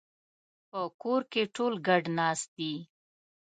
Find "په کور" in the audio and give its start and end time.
0.69-1.21